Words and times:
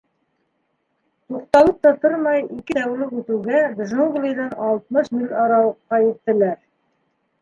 Туҡталып 1.33 1.75
та 1.87 1.91
тормай, 2.05 2.41
ике 2.61 2.77
тәүлек 2.79 3.13
үтеүгә 3.19 3.61
джунглиҙан 3.83 4.57
алтмыш 4.71 5.13
миль 5.19 5.41
арауыҡҡа 5.45 6.01
еттеләр. 6.09 6.61